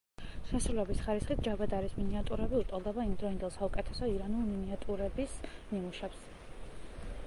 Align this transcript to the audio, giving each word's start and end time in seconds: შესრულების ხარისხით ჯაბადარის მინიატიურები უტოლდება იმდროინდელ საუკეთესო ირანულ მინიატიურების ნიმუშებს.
შესრულების 0.51 1.01
ხარისხით 1.07 1.43
ჯაბადარის 1.47 1.93
მინიატიურები 1.99 2.57
უტოლდება 2.61 3.05
იმდროინდელ 3.11 3.55
საუკეთესო 3.59 4.09
ირანულ 4.15 4.49
მინიატიურების 4.49 5.41
ნიმუშებს. 5.53 6.25